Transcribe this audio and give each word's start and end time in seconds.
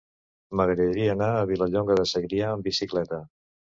M'agradaria 0.59 1.11
anar 1.17 1.27
a 1.35 1.43
Vilanova 1.53 1.99
de 2.03 2.07
Segrià 2.13 2.49
amb 2.55 2.71
bicicleta. 2.71 3.21